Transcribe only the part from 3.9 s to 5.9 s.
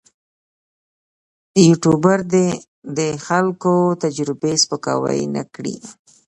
تجربې سپکاوی نه کړي.